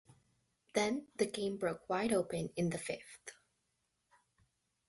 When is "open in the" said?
2.11-2.79